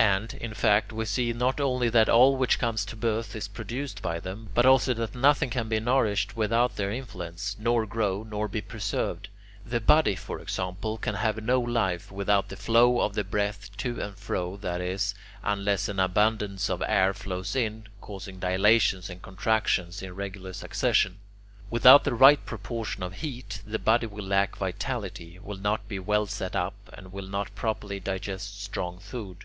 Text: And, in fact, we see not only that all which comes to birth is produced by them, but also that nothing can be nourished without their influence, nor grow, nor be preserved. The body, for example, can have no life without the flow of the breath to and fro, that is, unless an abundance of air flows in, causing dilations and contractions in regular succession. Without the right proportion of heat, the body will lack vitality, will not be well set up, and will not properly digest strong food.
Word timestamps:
And, 0.00 0.32
in 0.34 0.54
fact, 0.54 0.92
we 0.92 1.04
see 1.04 1.32
not 1.32 1.60
only 1.60 1.88
that 1.88 2.08
all 2.08 2.36
which 2.36 2.60
comes 2.60 2.84
to 2.86 2.94
birth 2.96 3.34
is 3.34 3.48
produced 3.48 4.00
by 4.00 4.20
them, 4.20 4.48
but 4.54 4.64
also 4.64 4.94
that 4.94 5.14
nothing 5.14 5.50
can 5.50 5.68
be 5.68 5.80
nourished 5.80 6.36
without 6.36 6.76
their 6.76 6.92
influence, 6.92 7.56
nor 7.58 7.84
grow, 7.84 8.22
nor 8.28 8.46
be 8.46 8.60
preserved. 8.60 9.28
The 9.66 9.80
body, 9.80 10.14
for 10.14 10.38
example, 10.40 10.98
can 10.98 11.16
have 11.16 11.42
no 11.42 11.60
life 11.60 12.12
without 12.12 12.48
the 12.48 12.56
flow 12.56 13.00
of 13.00 13.14
the 13.14 13.24
breath 13.24 13.76
to 13.78 14.00
and 14.00 14.16
fro, 14.16 14.56
that 14.58 14.80
is, 14.80 15.16
unless 15.42 15.88
an 15.88 15.98
abundance 15.98 16.70
of 16.70 16.82
air 16.86 17.12
flows 17.12 17.56
in, 17.56 17.88
causing 18.00 18.38
dilations 18.38 19.10
and 19.10 19.20
contractions 19.20 20.00
in 20.00 20.14
regular 20.14 20.52
succession. 20.52 21.18
Without 21.70 22.04
the 22.04 22.14
right 22.14 22.44
proportion 22.46 23.02
of 23.02 23.14
heat, 23.14 23.62
the 23.66 23.80
body 23.80 24.06
will 24.06 24.24
lack 24.26 24.56
vitality, 24.56 25.40
will 25.42 25.58
not 25.58 25.88
be 25.88 25.98
well 25.98 26.26
set 26.26 26.54
up, 26.54 26.74
and 26.92 27.12
will 27.12 27.26
not 27.26 27.52
properly 27.56 27.98
digest 27.98 28.62
strong 28.62 29.00
food. 29.00 29.44